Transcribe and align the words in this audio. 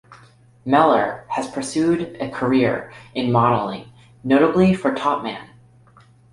Mellor 0.65 1.27
has 1.29 1.47
pursued 1.51 2.15
a 2.19 2.27
career 2.31 2.91
in 3.13 3.31
modelling, 3.31 3.93
notably 4.23 4.73
for 4.73 4.95
Topman. 4.95 5.51